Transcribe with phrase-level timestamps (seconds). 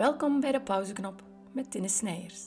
[0.00, 1.22] Welkom bij de pauzeknop
[1.52, 2.46] met Tinne Snijers.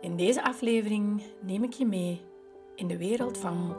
[0.00, 2.22] In deze aflevering neem ik je mee
[2.74, 3.76] in de wereld van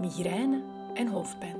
[0.00, 0.62] migraine
[0.94, 1.56] en hoofdpijn.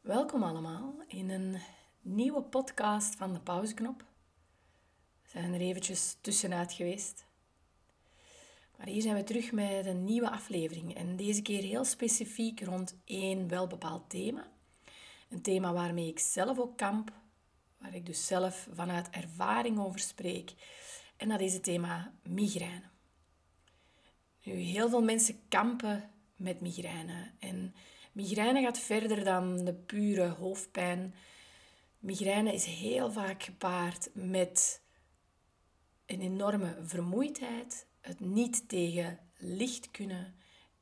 [0.00, 1.56] Welkom allemaal in een
[2.00, 4.04] nieuwe podcast van de pauzeknop.
[5.22, 7.26] We zijn er eventjes tussenuit geweest.
[8.76, 10.94] Maar hier zijn we terug met een nieuwe aflevering.
[10.94, 14.46] En deze keer heel specifiek rond één welbepaald thema.
[15.28, 17.12] Een thema waarmee ik zelf ook kamp,
[17.78, 20.52] waar ik dus zelf vanuit ervaring over spreek.
[21.16, 22.92] En dat is het thema migraine.
[24.42, 27.30] Nu, heel veel mensen kampen met migraine.
[27.38, 27.74] En
[28.12, 31.14] migraine gaat verder dan de pure hoofdpijn.
[31.98, 34.82] Migraine is heel vaak gepaard met
[36.06, 40.34] een enorme vermoeidheid, het niet tegen licht kunnen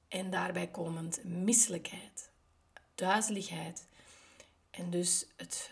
[0.09, 2.30] en daarbij komend misselijkheid,
[2.95, 3.87] duizeligheid.
[4.71, 5.71] En dus het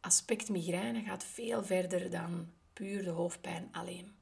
[0.00, 4.14] aspect migraine gaat veel verder dan puur de hoofdpijn alleen.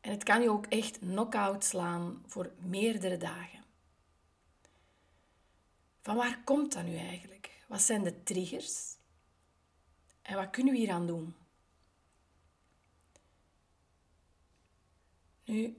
[0.00, 3.64] En het kan je ook echt knock-out slaan voor meerdere dagen.
[6.00, 7.50] Van waar komt dat nu eigenlijk?
[7.68, 8.96] Wat zijn de triggers?
[10.22, 11.34] En wat kunnen we hier aan doen?
[15.50, 15.76] Nu,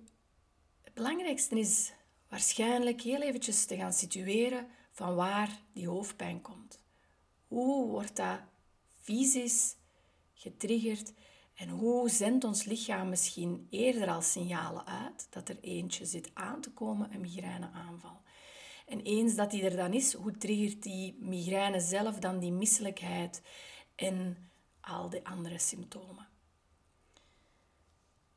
[0.82, 1.94] het belangrijkste is
[2.30, 6.80] waarschijnlijk heel eventjes te gaan situeren van waar die hoofdpijn komt.
[7.48, 8.40] Hoe wordt dat
[9.02, 9.76] fysisch
[10.34, 11.14] getriggerd
[11.54, 16.62] en hoe zendt ons lichaam misschien eerder al signalen uit dat er eentje zit aan
[16.62, 18.22] te komen, een migraineaanval.
[18.88, 23.42] En eens dat die er dan is, hoe triggert die migraine zelf dan die misselijkheid
[23.96, 24.50] en
[24.82, 26.31] al die andere symptomen?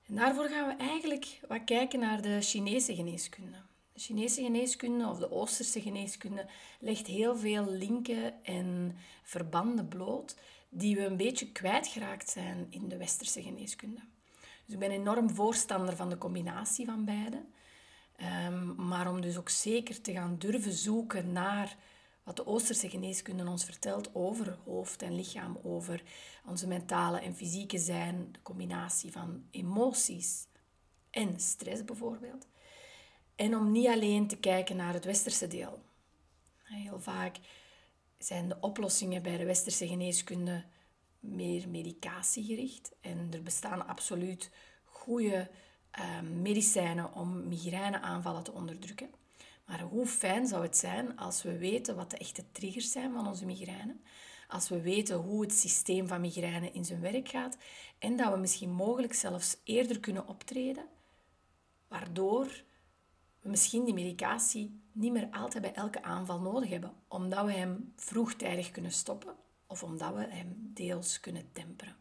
[0.07, 3.57] En daarvoor gaan we eigenlijk wat kijken naar de Chinese geneeskunde.
[3.93, 6.47] De Chinese geneeskunde of de Oosterse geneeskunde
[6.81, 10.37] legt heel veel linken en verbanden bloot
[10.69, 14.01] die we een beetje kwijtgeraakt zijn in de Westerse geneeskunde.
[14.65, 17.43] Dus ik ben enorm voorstander van de combinatie van beide.
[18.49, 21.77] Um, maar om dus ook zeker te gaan durven zoeken naar
[22.25, 26.03] wat de Oosterse geneeskunde ons vertelt over hoofd en lichaam, over
[26.47, 30.47] onze mentale en fysieke zijn, de combinatie van emoties
[31.11, 32.47] en stress bijvoorbeeld.
[33.37, 35.83] En om niet alleen te kijken naar het westerse deel.
[36.63, 37.39] Heel vaak
[38.19, 40.65] zijn de oplossingen bij de westerse geneeskunde
[41.21, 42.93] meer medicatiegericht.
[43.01, 44.51] En er bestaan absoluut
[44.85, 45.51] goede
[45.99, 49.11] uh, medicijnen om migraineaanvallen te onderdrukken.
[49.65, 53.27] Maar hoe fijn zou het zijn als we weten wat de echte triggers zijn van
[53.27, 53.97] onze migraine,
[54.49, 57.57] als we weten hoe het systeem van migraine in zijn werk gaat
[57.99, 60.85] en dat we misschien mogelijk zelfs eerder kunnen optreden,
[61.89, 62.65] waardoor
[63.41, 67.93] we misschien die medicatie niet meer altijd bij elke aanval nodig hebben, omdat we hem
[67.97, 69.37] vroegtijdig kunnen stoppen
[69.67, 71.97] of omdat we hem deels kunnen temperen.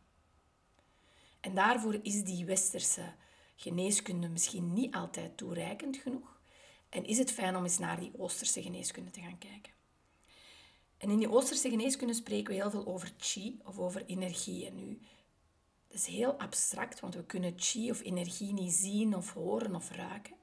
[1.40, 3.14] En daarvoor is die westerse
[3.56, 6.33] geneeskunde misschien niet altijd toereikend genoeg.
[6.94, 9.74] En is het fijn om eens naar die Oosterse geneeskunde te gaan kijken.
[10.98, 14.66] En in die Oosterse geneeskunde spreken we heel veel over chi of over energie.
[14.66, 15.00] En nu,
[15.88, 19.92] dat is heel abstract, want we kunnen chi of energie niet zien of horen of
[19.92, 20.36] ruiken.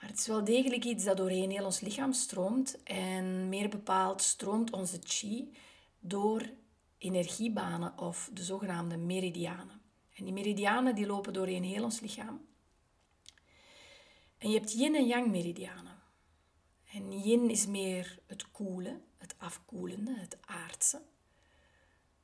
[0.00, 2.82] Maar het is wel degelijk iets dat doorheen heel ons lichaam stroomt.
[2.82, 5.52] En meer bepaald stroomt onze chi
[6.00, 6.50] door
[6.98, 9.80] energiebanen of de zogenaamde meridianen.
[10.14, 12.40] En die meridianen die lopen doorheen heel ons lichaam.
[14.44, 16.02] En je hebt yin en yang meridianen.
[16.92, 21.02] En yin is meer het koele, het afkoelende, het aardse.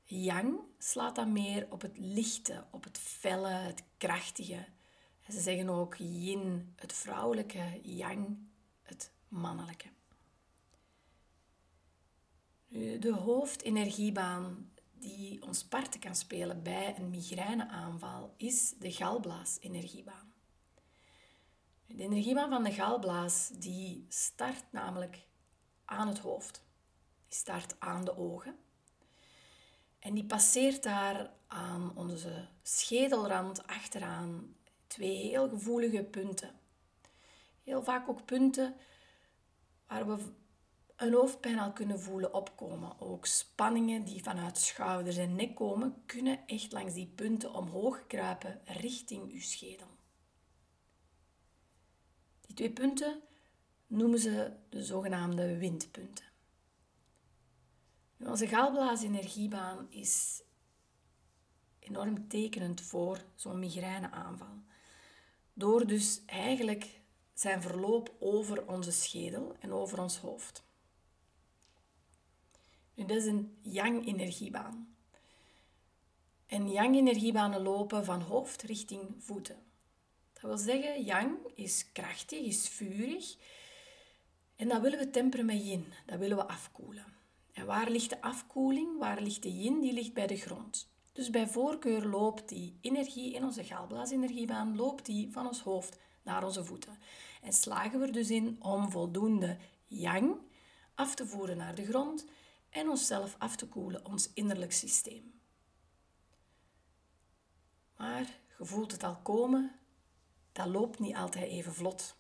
[0.05, 4.67] Yang slaat dan meer op het lichte, op het felle, het krachtige.
[5.29, 8.39] Ze zeggen ook yin, het vrouwelijke, yang,
[8.83, 9.89] het mannelijke.
[12.99, 20.30] De hoofdenergiebaan die ons parten kan spelen bij een migraineaanval is de galblaasenergiebaan.
[21.93, 25.27] De energiebaan van de galblaas die start namelijk
[25.85, 26.63] aan het hoofd.
[27.27, 28.57] Die start aan de ogen.
[29.99, 34.55] En die passeert daar aan onze schedelrand achteraan
[34.87, 36.51] twee heel gevoelige punten.
[37.63, 38.77] Heel vaak ook punten
[39.87, 40.33] waar we
[40.97, 43.01] een hoofdpijn al kunnen voelen opkomen.
[43.01, 48.61] Ook spanningen die vanuit schouders en nek komen, kunnen echt langs die punten omhoog kruipen
[48.65, 50.00] richting uw schedel.
[52.51, 53.21] Die twee punten
[53.87, 56.25] noemen ze de zogenaamde windpunten.
[58.19, 60.43] Onze galblaasenergiebaan is
[61.79, 64.63] enorm tekenend voor zo'n migraineaanval.
[65.53, 67.01] Door dus eigenlijk
[67.35, 70.65] zijn verloop over onze schedel en over ons hoofd.
[72.95, 74.97] Nu, dat is een yang-energiebaan.
[76.47, 79.70] En yang-energiebanen lopen van hoofd richting voeten.
[80.41, 83.37] Dat wil zeggen, yang is krachtig, is vurig.
[84.57, 85.93] En dat willen we temperen met yin.
[86.07, 87.05] Dat willen we afkoelen.
[87.53, 88.99] En waar ligt de afkoeling?
[88.99, 89.81] Waar ligt de yin?
[89.81, 90.89] Die ligt bij de grond.
[91.13, 96.45] Dus bij voorkeur loopt die energie in onze galblaasenergiebaan loopt die van ons hoofd naar
[96.45, 96.99] onze voeten.
[97.43, 99.57] En slagen we er dus in om voldoende
[99.87, 100.37] yang
[100.95, 102.27] af te voeren naar de grond
[102.71, 105.41] en onszelf af te koelen, ons innerlijk systeem.
[107.97, 109.80] Maar je voelt het al komen,
[110.65, 112.17] dat loopt niet altijd even vlot,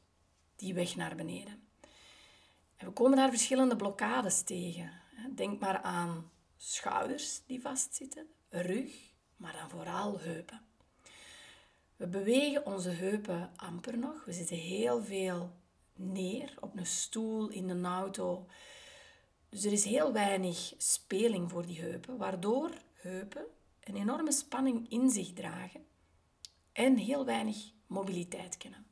[0.56, 1.68] die weg naar beneden.
[2.76, 4.92] En we komen daar verschillende blokkades tegen.
[5.34, 8.92] Denk maar aan schouders die vastzitten, rug,
[9.36, 10.60] maar dan vooral heupen.
[11.96, 14.24] We bewegen onze heupen amper nog.
[14.24, 15.52] We zitten heel veel
[15.94, 18.46] neer op een stoel, in een auto.
[19.48, 23.44] Dus er is heel weinig speling voor die heupen, waardoor heupen
[23.84, 25.84] een enorme spanning in zich dragen
[26.72, 28.86] en heel weinig mobiliteit kennen.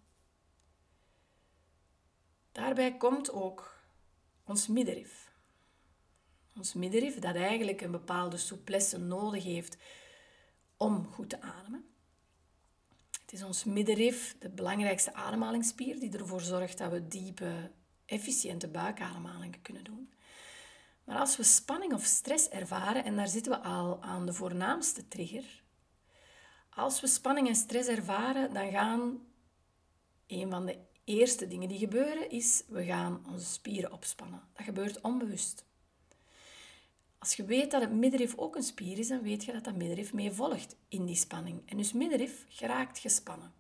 [2.53, 3.81] Daarbij komt ook
[4.45, 5.33] ons middenrif.
[6.57, 9.77] Ons middenrif dat eigenlijk een bepaalde souplesse nodig heeft
[10.77, 11.85] om goed te ademen.
[13.21, 17.71] Het is ons middenrif, de belangrijkste ademhalingsspier, die ervoor zorgt dat we diepe,
[18.05, 20.13] efficiënte buikademhalingen kunnen doen.
[21.05, 25.09] Maar als we spanning of stress ervaren, en daar zitten we al aan de voornaamste
[25.09, 25.63] trigger,
[26.79, 29.27] als we spanning en stress ervaren, dan gaan
[30.27, 34.43] een van de eerste dingen die gebeuren is, we gaan onze spieren opspannen.
[34.53, 35.65] Dat gebeurt onbewust.
[37.19, 39.77] Als je weet dat het middenrif ook een spier is, dan weet je dat dat
[39.77, 41.71] middenrif mee volgt in die spanning.
[41.71, 43.53] En dus middenrif geraakt gespannen.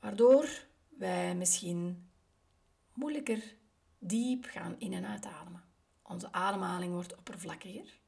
[0.00, 2.10] Waardoor wij misschien
[2.94, 3.56] moeilijker
[3.98, 5.64] diep gaan in- en uitademen.
[6.02, 8.00] Onze ademhaling wordt oppervlakkiger.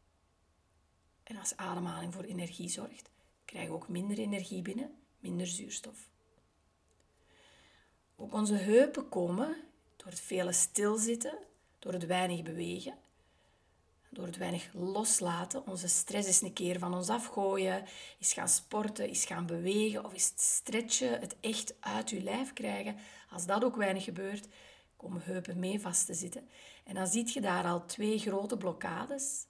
[1.25, 3.11] En als ademhaling voor energie zorgt,
[3.45, 6.09] krijgen we ook minder energie binnen, minder zuurstof.
[8.17, 9.57] Ook onze heupen komen
[9.97, 11.39] door het vele stilzitten,
[11.79, 12.99] door het weinig bewegen,
[14.09, 17.85] door het weinig loslaten, onze stress eens een keer van ons afgooien,
[18.19, 22.53] is gaan sporten, is gaan bewegen of is het stretchen, het echt uit je lijf
[22.53, 22.97] krijgen.
[23.31, 24.49] Als dat ook weinig gebeurt,
[24.97, 26.49] komen heupen mee vast te zitten.
[26.85, 29.47] En dan zie je daar al twee grote blokkades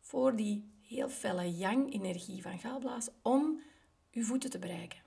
[0.00, 3.62] voor die heel felle yang-energie van galblaas om
[4.12, 4.98] uw voeten te bereiken.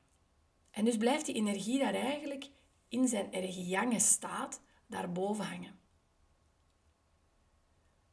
[0.71, 2.49] En dus blijft die energie daar eigenlijk
[2.87, 5.79] in zijn erg yange staat daarboven hangen.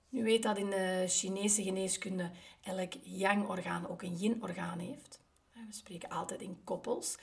[0.09, 2.31] Nu weet dat in de Chinese geneeskunde
[2.61, 5.21] elk yang-orgaan ook een yin-orgaan heeft.
[5.53, 7.19] We spreken altijd in koppels.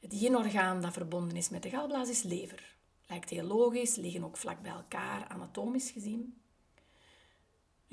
[0.00, 2.76] Het yin-orgaan dat verbonden is met de galblaas is lever.
[3.06, 6.39] Lijkt heel logisch, liggen ook vlak bij elkaar, anatomisch gezien.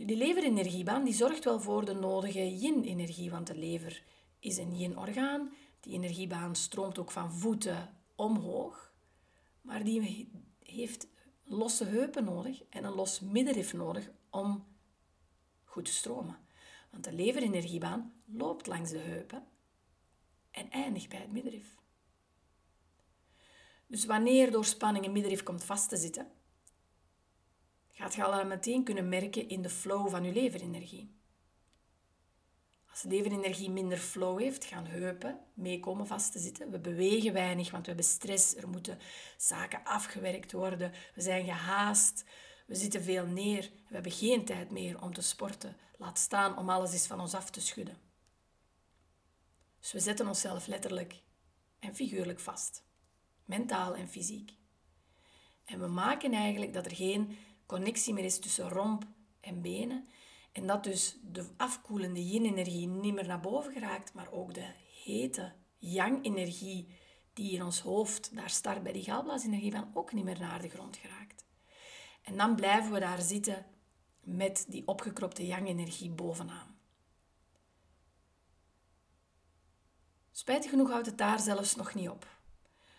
[0.06, 4.04] Die leverenergiebaan die zorgt wel voor de nodige yin-energie, want de lever
[4.40, 5.54] is een yin-orgaan.
[5.80, 8.94] Die energiebaan stroomt ook van voeten omhoog,
[9.62, 10.30] maar die
[10.60, 11.08] heeft
[11.44, 14.66] losse heupen nodig en een los middenrif nodig om
[15.64, 16.38] goed te stromen.
[16.90, 19.48] Want de leverenergiebaan loopt langs de heupen
[20.52, 21.76] en eindigt bij het middenrif.
[23.88, 26.32] Dus wanneer door spanning een middenrif komt vast te zitten,
[27.98, 31.16] gaat je al meteen kunnen merken in de flow van je leverenergie.
[32.90, 36.72] Als de leverenergie minder flow heeft, gaan heupen meekomen vast te zitten.
[36.72, 38.56] We bewegen weinig, want we hebben stress.
[38.56, 39.00] Er moeten
[39.38, 40.92] zaken afgewerkt worden.
[41.16, 42.26] We zijn gehaast.
[42.68, 43.62] We zitten veel neer.
[43.62, 45.78] We hebben geen tijd meer om te sporten.
[45.98, 47.98] Laat staan om alles eens van ons af te schudden.
[49.80, 51.22] Dus we zetten onszelf letterlijk
[51.80, 52.84] en figuurlijk vast.
[53.46, 54.54] Mentaal en fysiek.
[55.66, 57.38] En we maken eigenlijk dat er geen
[57.68, 59.08] connectie meer is tussen romp
[59.40, 60.08] en benen.
[60.52, 65.54] En dat dus de afkoelende yin-energie niet meer naar boven geraakt, maar ook de hete
[65.78, 66.88] yang-energie
[67.34, 70.70] die in ons hoofd daar start bij die galblaasenergie van ook niet meer naar de
[70.70, 71.46] grond geraakt.
[72.22, 73.66] En dan blijven we daar zitten
[74.24, 76.76] met die opgekropte yang-energie bovenaan.
[80.32, 82.37] Spijtig genoeg houdt het daar zelfs nog niet op.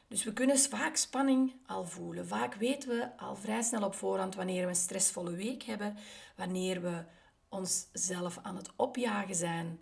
[0.08, 2.26] Dus we kunnen vaak spanning al voelen.
[2.26, 5.96] Vaak weten we al vrij snel op voorhand wanneer we een stressvolle week hebben,
[6.36, 7.04] wanneer we
[7.48, 9.80] onszelf aan het opjagen zijn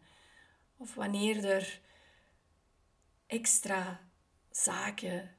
[0.76, 1.80] of wanneer er
[3.26, 4.00] extra
[4.50, 5.34] zaken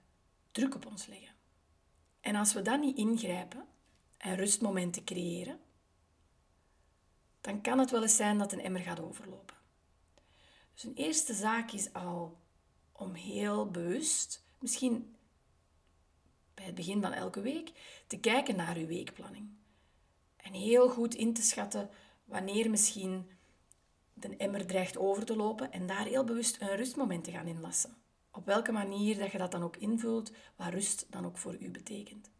[0.52, 1.36] druk op ons leggen.
[2.22, 3.66] En als we dan niet ingrijpen
[4.18, 5.60] en rustmomenten creëren,
[7.42, 9.56] dan kan het wel eens zijn dat een emmer gaat overlopen.
[10.74, 12.40] Dus een eerste zaak is al
[12.92, 15.16] om heel bewust, misschien
[16.54, 17.72] bij het begin van elke week,
[18.08, 19.50] te kijken naar uw weekplanning.
[20.38, 21.90] En heel goed in te schatten
[22.26, 23.30] wanneer misschien
[24.14, 27.98] de emmer dreigt over te lopen en daar heel bewust een rustmoment te gaan inlassen.
[28.32, 31.70] Op welke manier dat je dat dan ook invult, wat rust dan ook voor u
[31.70, 32.32] betekent.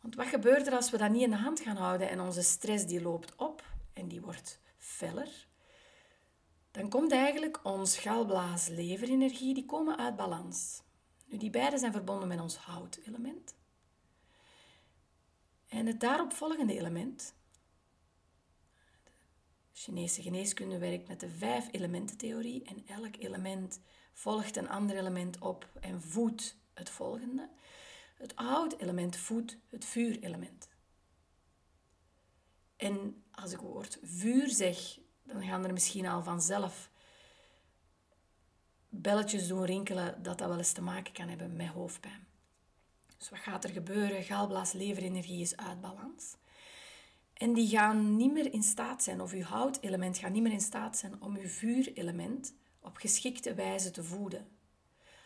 [0.00, 2.42] Want wat gebeurt er als we dat niet in de hand gaan houden en onze
[2.42, 5.48] stress die loopt op en die wordt feller?
[6.70, 10.82] Dan komt eigenlijk ons galblaas-leverenergie, die komen uit balans.
[11.26, 13.54] Nu, die beide zijn verbonden met ons houtelement.
[15.68, 17.34] En het daaropvolgende element,
[19.72, 23.80] Chinese geneeskunde werkt met de vijf elemententheorie en elk element
[24.12, 27.48] volgt een ander element op en voedt het volgende.
[28.14, 30.68] Het houtelement voedt het vuurelement.
[32.76, 34.98] En als ik woord vuur zeg,
[35.32, 36.90] dan gaan er misschien al vanzelf
[38.88, 42.26] belletjes doen rinkelen dat dat wel eens te maken kan hebben met hoofdpijn.
[43.18, 44.22] Dus wat gaat er gebeuren?
[44.22, 46.36] Galblaas leverenergie is uit balans.
[47.32, 50.60] En die gaan niet meer in staat zijn, of uw houtelement gaat niet meer in
[50.60, 54.48] staat zijn om uw vuurelement op geschikte wijze te voeden.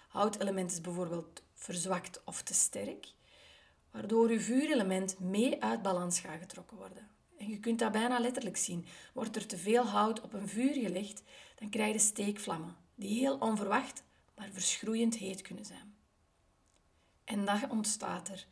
[0.09, 3.13] Houtelement is bijvoorbeeld verzwakt of te sterk,
[3.91, 7.09] waardoor uw vuurelement mee uit balans gaat getrokken worden.
[7.39, 8.87] En je kunt dat bijna letterlijk zien.
[9.13, 11.23] Wordt er te veel hout op een vuur gelegd,
[11.55, 14.03] dan krijg je steekvlammen, die heel onverwacht,
[14.37, 15.97] maar verschroeiend heet kunnen zijn.
[17.25, 18.47] En dat ontstaat er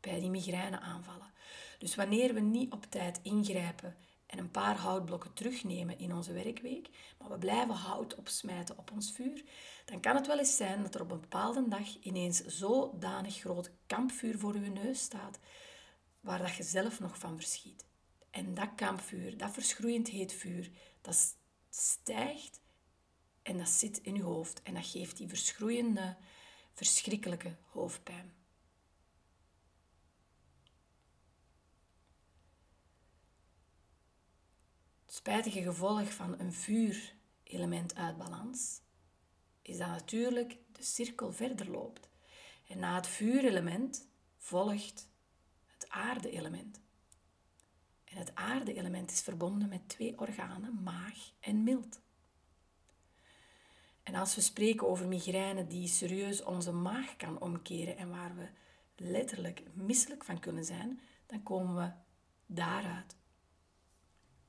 [0.00, 1.32] bij die migraineaanvallen.
[1.78, 6.88] Dus wanneer we niet op tijd ingrijpen en een paar houtblokken terugnemen in onze werkweek,
[7.18, 9.44] maar we blijven hout opsmijten op ons vuur,
[9.84, 13.70] dan kan het wel eens zijn dat er op een bepaalde dag ineens zodanig groot
[13.86, 15.38] kampvuur voor uw neus staat,
[16.26, 17.84] waar dat je zelf nog van verschiet.
[18.30, 21.36] En dat kampvuur, dat verschroeiend heet vuur, dat
[21.70, 22.60] stijgt
[23.42, 26.16] en dat zit in je hoofd en dat geeft die verschroeiende,
[26.72, 28.34] verschrikkelijke hoofdpijn.
[35.26, 38.80] spijtige gevolg van een vuurelement uit balans
[39.62, 42.08] is dat natuurlijk de cirkel verder loopt.
[42.68, 45.08] En na het vuurelement volgt
[45.90, 46.80] aarde-element.
[48.04, 52.00] En het aarde-element is verbonden met twee organen, maag en mild.
[54.02, 58.48] En als we spreken over migraine die serieus onze maag kan omkeren en waar we
[58.96, 61.90] letterlijk misselijk van kunnen zijn, dan komen we
[62.46, 63.16] daaruit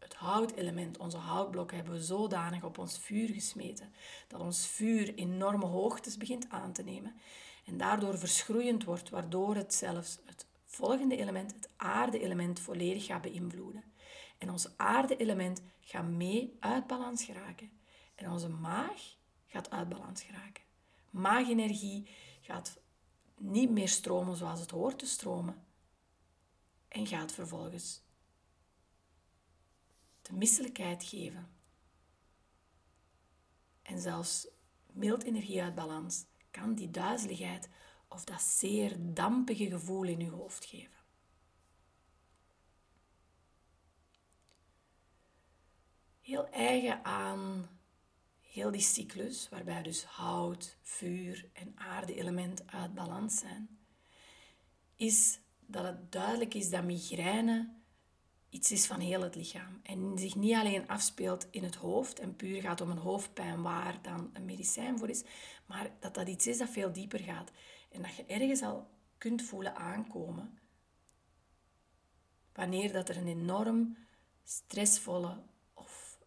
[0.07, 3.93] het houtelement, onze houtblokken, hebben we zodanig op ons vuur gesmeten
[4.27, 7.15] dat ons vuur enorme hoogtes begint aan te nemen
[7.65, 13.83] en daardoor verschroeiend wordt, waardoor het zelfs het volgende element, het aarde-element, volledig gaat beïnvloeden.
[14.37, 17.71] En ons aarde-element gaat mee uit balans geraken.
[18.15, 20.63] En onze maag gaat uit balans geraken.
[21.09, 22.07] Maagenergie
[22.41, 22.79] gaat
[23.37, 25.65] niet meer stromen zoals het hoort te stromen.
[26.87, 28.01] En gaat vervolgens
[30.21, 31.49] de misselijkheid geven.
[33.81, 34.47] En zelfs
[34.91, 37.69] mild energie uit balans kan die duizeligheid
[38.07, 40.97] of dat zeer dampige gevoel in je hoofd geven.
[46.21, 47.69] Heel eigen aan
[48.41, 53.79] heel die cyclus, waarbij dus hout, vuur en aarde-element uit balans zijn,
[54.95, 57.75] is dat het duidelijk is dat migraine
[58.49, 59.79] iets is van heel het lichaam.
[59.83, 64.01] En zich niet alleen afspeelt in het hoofd en puur gaat om een hoofdpijn waar
[64.01, 65.23] dan een medicijn voor is,
[65.65, 67.51] maar dat dat iets is dat veel dieper gaat.
[67.89, 70.59] En dat je ergens al kunt voelen aankomen
[72.53, 73.97] wanneer dat er een enorm
[74.43, 76.19] stressvolle of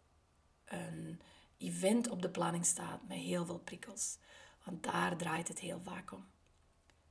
[0.64, 1.20] een
[1.58, 4.18] event op de planning staat met heel veel prikkels.
[4.64, 6.24] Want daar draait het heel vaak om.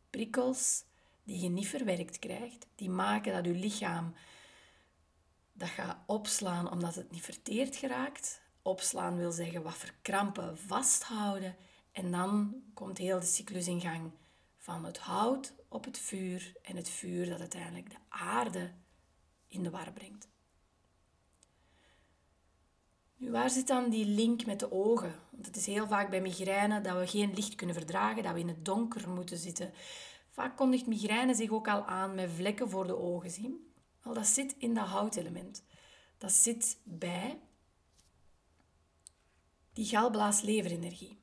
[0.10, 0.84] Prikkels
[1.24, 4.14] die je niet verwerkt krijgt, die maken dat je lichaam
[5.54, 8.42] dat gaat opslaan omdat het niet verteerd geraakt.
[8.62, 11.56] Opslaan wil zeggen wat verkrampen, vasthouden.
[11.92, 14.12] En dan komt heel de cyclus in gang
[14.60, 18.72] van het hout op het vuur en het vuur dat uiteindelijk de aarde
[19.48, 20.28] in de war brengt.
[23.16, 25.16] Nu, waar zit dan die link met de ogen?
[25.32, 28.40] Want het is heel vaak bij migraine dat we geen licht kunnen verdragen, dat we
[28.40, 29.74] in het donker moeten zitten.
[30.30, 33.74] Vaak kondigt migraine zich ook al aan met vlekken voor de ogen zien.
[34.04, 35.64] Wel, dat zit in dat houtelement.
[36.18, 37.40] Dat zit bij
[39.74, 41.20] die galblaas-leverenergie.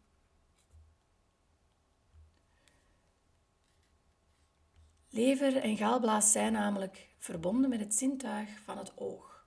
[5.16, 9.46] Lever en galblaas zijn namelijk verbonden met het zintuig van het oog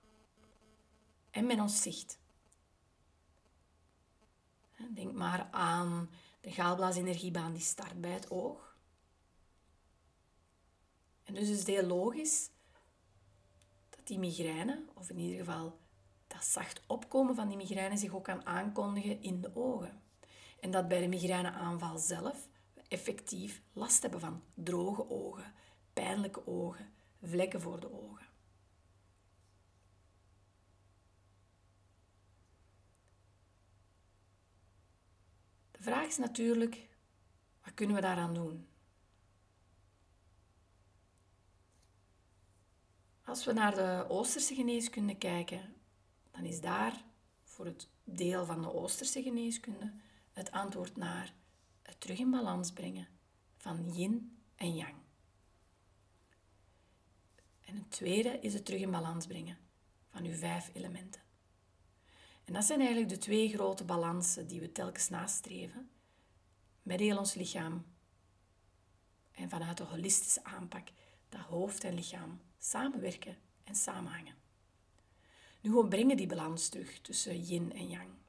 [1.30, 2.18] en met ons zicht.
[4.94, 6.10] Denk maar aan
[6.40, 8.76] de galblaasenergiebaan die start bij het oog.
[11.24, 12.50] En dus is het heel logisch
[13.90, 15.78] dat die migraine, of in ieder geval
[16.26, 20.02] dat zacht opkomen van die migraine, zich ook kan aankondigen in de ogen.
[20.60, 22.48] En dat bij de migraineaanval zelf
[22.90, 25.54] effectief last hebben van droge ogen,
[25.92, 26.92] pijnlijke ogen,
[27.22, 28.26] vlekken voor de ogen.
[35.70, 36.88] De vraag is natuurlijk,
[37.64, 38.66] wat kunnen we daaraan doen?
[43.24, 45.74] Als we naar de Oosterse geneeskunde kijken,
[46.30, 47.04] dan is daar
[47.44, 49.92] voor het deel van de Oosterse geneeskunde
[50.32, 51.34] het antwoord naar
[51.90, 53.08] het terug in balans brengen
[53.56, 54.94] van yin en yang.
[57.64, 59.58] En het tweede is het terug in balans brengen
[60.08, 61.22] van uw vijf elementen.
[62.44, 65.90] En dat zijn eigenlijk de twee grote balansen die we telkens nastreven
[66.82, 67.84] met heel ons lichaam.
[69.32, 70.88] En vanuit de holistische aanpak
[71.28, 74.34] dat hoofd en lichaam samenwerken en samenhangen.
[75.60, 78.19] Nu gewoon brengen die balans terug tussen yin en yang.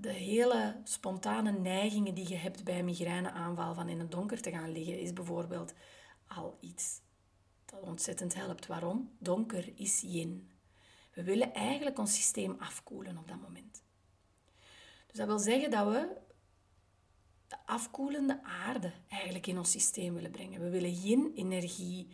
[0.00, 4.50] De hele spontane neigingen die je hebt bij een migraineaanval van in het donker te
[4.50, 5.72] gaan liggen, is bijvoorbeeld
[6.26, 7.00] al iets
[7.64, 8.66] dat ontzettend helpt.
[8.66, 9.10] Waarom?
[9.18, 10.50] Donker is yin.
[11.14, 13.82] We willen eigenlijk ons systeem afkoelen op dat moment.
[15.06, 16.16] Dus dat wil zeggen dat we
[17.46, 20.60] de afkoelende aarde eigenlijk in ons systeem willen brengen.
[20.60, 22.08] We willen yin-energie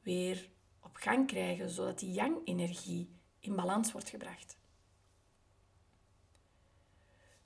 [0.00, 4.56] weer op gang krijgen, zodat die yang-energie in balans wordt gebracht.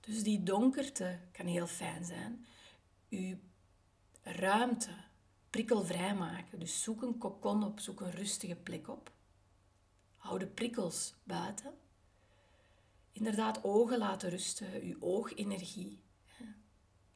[0.09, 2.47] Dus die donkerte kan heel fijn zijn.
[3.11, 3.37] Uw
[4.23, 4.91] ruimte
[5.51, 6.59] prikkelvrij maken.
[6.59, 9.13] Dus zoek een kokon op, zoek een rustige plek op.
[10.17, 11.75] Hou de prikkels buiten.
[13.13, 16.01] Inderdaad, ogen laten rusten, uw oogenergie.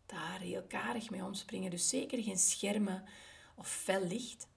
[0.06, 1.70] Daar heel karig mee omspringen.
[1.70, 3.04] Dus zeker geen schermen
[3.54, 4.48] of fel licht.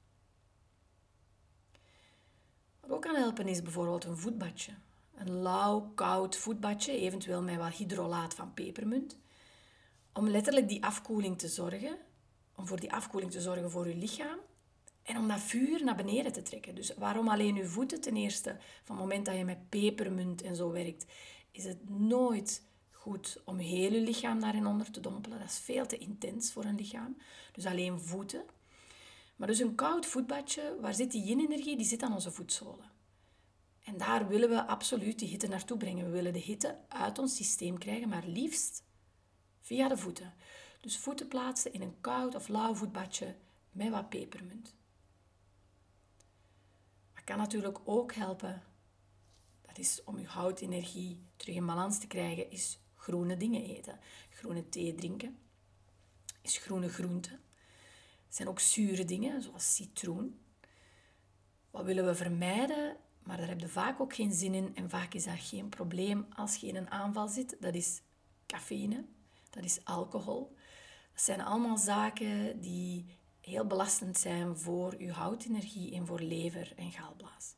[2.80, 4.74] Wat ook kan helpen is bijvoorbeeld een voetbadje.
[5.16, 9.18] Een lauw, koud voetbadje, eventueel met wat hydrolaat van pepermunt.
[10.14, 11.98] Om letterlijk die afkoeling te zorgen,
[12.56, 14.38] om voor die afkoeling te zorgen voor uw lichaam
[15.04, 16.76] en om dat vuur naar beneden te trekken.
[16.76, 18.58] Dus waarom alleen uw voeten ten eerste?
[18.84, 21.06] Van het moment dat je met pepermunt en zo werkt,
[21.52, 25.40] is het nooit goed om heel je lichaam daarin onder te dompelen.
[25.40, 27.18] Dat is veel te intens voor een lichaam.
[27.52, 28.46] Dus alleen voeten.
[29.36, 31.78] Maar dus een koud voetbadje, waar zit die yin-energie?
[31.78, 32.95] Die zit aan onze voetzolen.
[33.86, 36.06] En daar willen we absoluut de hitte naartoe brengen.
[36.06, 38.84] We willen de hitte uit ons systeem krijgen, maar liefst
[39.62, 40.34] via de voeten.
[40.82, 43.36] Dus voeten plaatsen in een koud of lauw voetbadje
[43.72, 44.76] met wat pepermunt.
[47.14, 48.64] Wat kan natuurlijk ook helpen,
[49.62, 54.00] dat is om je houtenergie terug in balans te krijgen, is groene dingen eten.
[54.30, 55.38] Groene thee drinken,
[56.42, 57.40] is groene groenten.
[58.26, 60.40] Het zijn ook zure dingen, zoals citroen.
[61.72, 62.98] Wat willen we vermijden?
[63.26, 66.26] Maar daar heb je vaak ook geen zin in en vaak is dat geen probleem
[66.36, 67.58] als je in een aanval zit.
[67.60, 68.02] Dat is
[68.46, 69.06] cafeïne,
[69.50, 70.56] dat is alcohol.
[71.14, 73.06] Dat zijn allemaal zaken die
[73.42, 77.56] heel belastend zijn voor je houtenergie en voor lever en galblaas.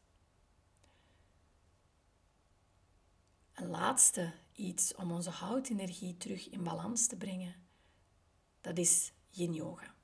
[3.54, 7.56] Een laatste iets om onze houtenergie terug in balans te brengen,
[8.62, 9.96] dat is yin yoga.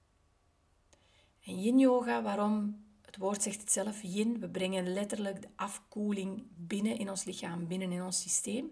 [1.43, 2.82] En yin yoga, waarom?
[3.13, 4.39] Het woord zegt het zelf, yin.
[4.39, 8.71] We brengen letterlijk de afkoeling binnen in ons lichaam, binnen in ons systeem.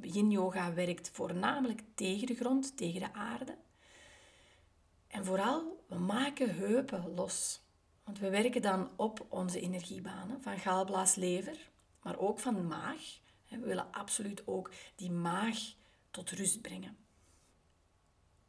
[0.00, 3.56] Yin yoga werkt voornamelijk tegen de grond, tegen de aarde.
[5.06, 7.60] En vooral, we maken heupen los.
[8.04, 11.70] Want we werken dan op onze energiebanen van galblaas, lever,
[12.02, 13.18] maar ook van maag.
[13.48, 15.58] We willen absoluut ook die maag
[16.10, 16.96] tot rust brengen.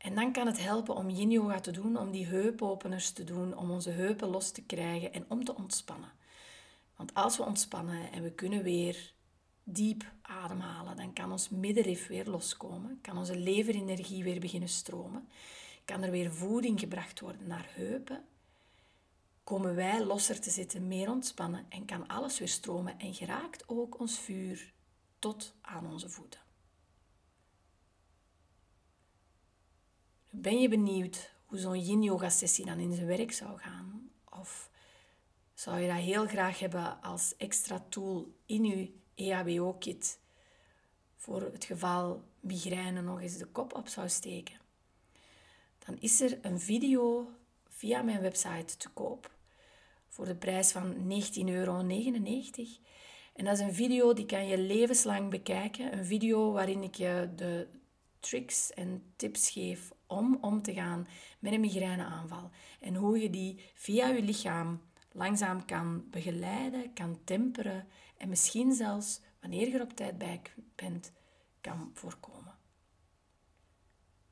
[0.01, 3.57] En dan kan het helpen om yin yoga te doen, om die heupopeners te doen,
[3.57, 6.11] om onze heupen los te krijgen en om te ontspannen.
[6.95, 9.13] Want als we ontspannen en we kunnen weer
[9.63, 15.29] diep ademhalen, dan kan ons middenrif weer loskomen, kan onze leverenergie weer beginnen stromen,
[15.85, 18.25] kan er weer voeding gebracht worden naar heupen,
[19.43, 23.99] komen wij losser te zitten, meer ontspannen en kan alles weer stromen en geraakt ook
[23.99, 24.73] ons vuur
[25.19, 26.50] tot aan onze voeten.
[30.33, 34.09] Ben je benieuwd hoe zo'n yin-yoga sessie dan in zijn werk zou gaan?
[34.29, 34.69] Of
[35.53, 40.19] zou je dat heel graag hebben als extra tool in je EHBO-kit
[41.15, 44.55] voor het geval migraine nog eens de kop op zou steken?
[45.85, 47.29] Dan is er een video
[47.67, 49.31] via mijn website te koop
[50.07, 51.77] voor de prijs van 19,99 euro.
[53.33, 55.97] En dat is een video die kan je levenslang bekijken.
[55.97, 57.67] Een video waarin ik je de
[58.19, 61.07] tricks en tips geef om om te gaan
[61.39, 62.49] met een migraineaanval.
[62.79, 69.19] En hoe je die via je lichaam langzaam kan begeleiden, kan temperen en misschien zelfs,
[69.41, 70.41] wanneer je er op tijd bij
[70.75, 71.11] bent,
[71.61, 72.55] kan voorkomen.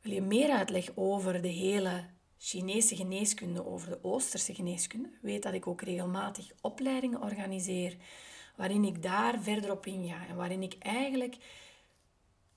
[0.01, 2.05] Wil je meer uitleg over de hele
[2.37, 5.09] Chinese geneeskunde, over de Oosterse geneeskunde?
[5.21, 7.97] Weet dat ik ook regelmatig opleidingen organiseer
[8.55, 11.37] waarin ik daar verder op inga en waarin ik eigenlijk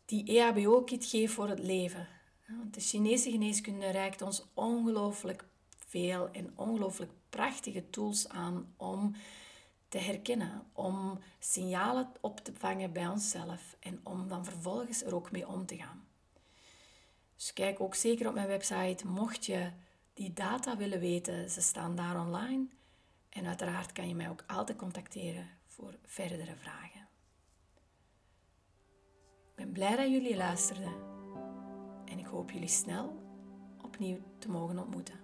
[0.05, 2.09] die EHBO-kit geef voor het leven.
[2.47, 5.45] Want de Chinese geneeskunde reikt ons ongelooflijk
[5.87, 9.15] veel en ongelooflijk prachtige tools aan om
[9.89, 15.31] te herkennen, om signalen op te vangen bij onszelf en om dan vervolgens er ook
[15.31, 16.05] mee om te gaan.
[17.37, 19.71] Dus kijk ook zeker op mijn website, mocht je
[20.15, 22.67] die data willen weten, ze staan daar online.
[23.29, 27.01] En uiteraard kan je mij ook altijd contacteren voor verdere vragen.
[29.51, 31.12] Ik ben blij dat jullie luisterden
[32.13, 33.13] en ik hoop jullie snel
[33.83, 35.22] opnieuw te mogen ontmoeten.